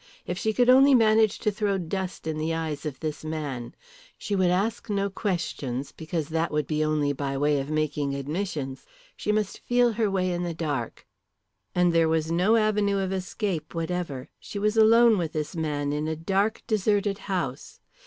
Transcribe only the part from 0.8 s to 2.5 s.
manage to throw dust in